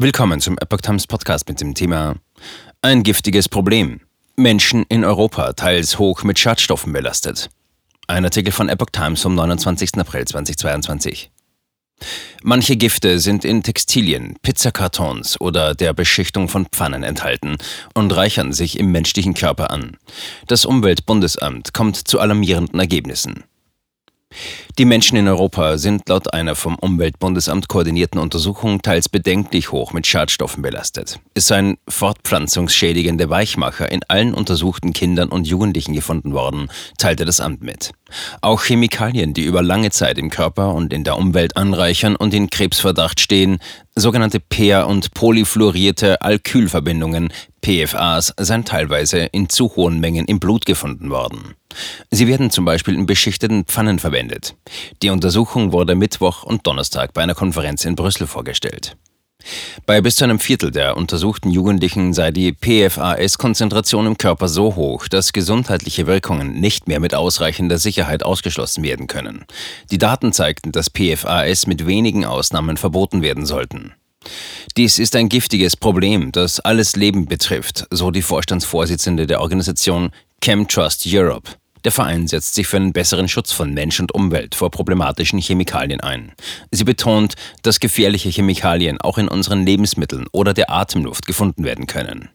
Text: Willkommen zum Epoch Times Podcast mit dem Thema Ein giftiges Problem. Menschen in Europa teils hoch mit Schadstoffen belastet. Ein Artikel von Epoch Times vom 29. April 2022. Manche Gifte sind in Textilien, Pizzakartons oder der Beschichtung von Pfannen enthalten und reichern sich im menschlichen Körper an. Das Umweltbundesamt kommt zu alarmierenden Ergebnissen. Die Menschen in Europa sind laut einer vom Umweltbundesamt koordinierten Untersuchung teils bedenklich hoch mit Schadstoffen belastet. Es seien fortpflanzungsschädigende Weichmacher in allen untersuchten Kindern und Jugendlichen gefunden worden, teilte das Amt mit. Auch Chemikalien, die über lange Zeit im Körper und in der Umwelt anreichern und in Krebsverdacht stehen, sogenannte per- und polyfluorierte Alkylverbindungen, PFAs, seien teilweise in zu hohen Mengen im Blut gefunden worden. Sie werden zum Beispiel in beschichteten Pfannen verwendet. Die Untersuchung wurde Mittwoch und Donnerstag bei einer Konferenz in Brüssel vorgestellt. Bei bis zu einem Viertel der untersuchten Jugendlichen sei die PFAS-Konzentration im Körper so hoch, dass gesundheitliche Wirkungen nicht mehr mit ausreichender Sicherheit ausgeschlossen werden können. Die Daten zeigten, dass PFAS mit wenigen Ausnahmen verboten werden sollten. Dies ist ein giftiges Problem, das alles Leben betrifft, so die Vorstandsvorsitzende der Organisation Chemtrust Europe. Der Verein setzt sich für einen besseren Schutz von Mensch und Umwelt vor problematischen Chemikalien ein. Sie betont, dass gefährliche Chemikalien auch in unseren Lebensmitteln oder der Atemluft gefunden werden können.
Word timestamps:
Willkommen 0.00 0.40
zum 0.40 0.56
Epoch 0.58 0.80
Times 0.80 1.08
Podcast 1.08 1.48
mit 1.48 1.60
dem 1.60 1.74
Thema 1.74 2.14
Ein 2.82 3.02
giftiges 3.02 3.48
Problem. 3.48 4.00
Menschen 4.36 4.84
in 4.88 5.04
Europa 5.04 5.54
teils 5.54 5.98
hoch 5.98 6.22
mit 6.22 6.38
Schadstoffen 6.38 6.92
belastet. 6.92 7.50
Ein 8.06 8.24
Artikel 8.24 8.52
von 8.52 8.68
Epoch 8.68 8.90
Times 8.92 9.22
vom 9.22 9.34
29. 9.34 9.98
April 9.98 10.24
2022. 10.24 11.32
Manche 12.44 12.76
Gifte 12.76 13.18
sind 13.18 13.44
in 13.44 13.64
Textilien, 13.64 14.36
Pizzakartons 14.40 15.40
oder 15.40 15.74
der 15.74 15.94
Beschichtung 15.94 16.48
von 16.48 16.66
Pfannen 16.66 17.02
enthalten 17.02 17.56
und 17.92 18.12
reichern 18.12 18.52
sich 18.52 18.78
im 18.78 18.92
menschlichen 18.92 19.34
Körper 19.34 19.72
an. 19.72 19.96
Das 20.46 20.64
Umweltbundesamt 20.64 21.74
kommt 21.74 21.96
zu 21.96 22.20
alarmierenden 22.20 22.78
Ergebnissen. 22.78 23.42
Die 24.78 24.84
Menschen 24.84 25.18
in 25.18 25.26
Europa 25.26 25.76
sind 25.76 26.08
laut 26.08 26.32
einer 26.32 26.54
vom 26.54 26.76
Umweltbundesamt 26.76 27.66
koordinierten 27.66 28.20
Untersuchung 28.20 28.80
teils 28.80 29.08
bedenklich 29.08 29.72
hoch 29.72 29.92
mit 29.92 30.06
Schadstoffen 30.06 30.62
belastet. 30.62 31.18
Es 31.34 31.48
seien 31.48 31.78
fortpflanzungsschädigende 31.88 33.28
Weichmacher 33.28 33.90
in 33.90 34.02
allen 34.06 34.34
untersuchten 34.34 34.92
Kindern 34.92 35.30
und 35.30 35.48
Jugendlichen 35.48 35.94
gefunden 35.94 36.32
worden, 36.32 36.68
teilte 36.96 37.24
das 37.24 37.40
Amt 37.40 37.60
mit. 37.60 37.90
Auch 38.40 38.62
Chemikalien, 38.62 39.34
die 39.34 39.42
über 39.42 39.62
lange 39.62 39.90
Zeit 39.90 40.16
im 40.16 40.30
Körper 40.30 40.72
und 40.72 40.92
in 40.92 41.02
der 41.02 41.18
Umwelt 41.18 41.56
anreichern 41.56 42.14
und 42.14 42.32
in 42.32 42.48
Krebsverdacht 42.48 43.18
stehen, 43.18 43.58
sogenannte 43.96 44.38
per- 44.38 44.86
und 44.86 45.12
polyfluorierte 45.12 46.22
Alkylverbindungen, 46.22 47.32
PFAs, 47.62 48.32
seien 48.38 48.64
teilweise 48.64 49.18
in 49.32 49.48
zu 49.48 49.74
hohen 49.74 49.98
Mengen 49.98 50.26
im 50.26 50.38
Blut 50.38 50.66
gefunden 50.66 51.10
worden. 51.10 51.57
Sie 52.10 52.26
werden 52.26 52.50
zum 52.50 52.64
Beispiel 52.64 52.94
in 52.94 53.06
beschichteten 53.06 53.64
Pfannen 53.64 53.98
verwendet. 53.98 54.54
Die 55.02 55.10
Untersuchung 55.10 55.72
wurde 55.72 55.94
Mittwoch 55.94 56.42
und 56.42 56.66
Donnerstag 56.66 57.12
bei 57.12 57.22
einer 57.22 57.34
Konferenz 57.34 57.84
in 57.84 57.94
Brüssel 57.94 58.26
vorgestellt. 58.26 58.96
Bei 59.86 60.00
bis 60.00 60.16
zu 60.16 60.24
einem 60.24 60.40
Viertel 60.40 60.72
der 60.72 60.96
untersuchten 60.96 61.50
Jugendlichen 61.50 62.12
sei 62.12 62.32
die 62.32 62.52
PFAS-Konzentration 62.52 64.06
im 64.06 64.18
Körper 64.18 64.48
so 64.48 64.74
hoch, 64.74 65.06
dass 65.08 65.32
gesundheitliche 65.32 66.06
Wirkungen 66.06 66.60
nicht 66.60 66.88
mehr 66.88 67.00
mit 67.00 67.14
ausreichender 67.14 67.78
Sicherheit 67.78 68.24
ausgeschlossen 68.24 68.82
werden 68.82 69.06
können. 69.06 69.44
Die 69.90 69.98
Daten 69.98 70.32
zeigten, 70.32 70.72
dass 70.72 70.90
PFAS 70.90 71.66
mit 71.66 71.86
wenigen 71.86 72.24
Ausnahmen 72.24 72.76
verboten 72.76 73.22
werden 73.22 73.46
sollten. 73.46 73.94
Dies 74.76 74.98
ist 74.98 75.16
ein 75.16 75.28
giftiges 75.28 75.76
Problem, 75.76 76.32
das 76.32 76.60
alles 76.60 76.96
Leben 76.96 77.26
betrifft, 77.26 77.86
so 77.90 78.10
die 78.10 78.22
Vorstandsvorsitzende 78.22 79.26
der 79.26 79.40
Organisation 79.40 80.10
Chemtrust 80.42 81.04
Europe. 81.06 81.50
Der 81.84 81.92
Verein 81.92 82.26
setzt 82.26 82.54
sich 82.54 82.66
für 82.66 82.76
einen 82.76 82.92
besseren 82.92 83.28
Schutz 83.28 83.52
von 83.52 83.72
Mensch 83.72 84.00
und 84.00 84.12
Umwelt 84.12 84.54
vor 84.54 84.70
problematischen 84.70 85.40
Chemikalien 85.40 86.00
ein. 86.00 86.32
Sie 86.70 86.84
betont, 86.84 87.34
dass 87.62 87.80
gefährliche 87.80 88.30
Chemikalien 88.30 89.00
auch 89.00 89.18
in 89.18 89.28
unseren 89.28 89.64
Lebensmitteln 89.64 90.26
oder 90.32 90.54
der 90.54 90.70
Atemluft 90.70 91.26
gefunden 91.26 91.64
werden 91.64 91.86
können. 91.86 92.30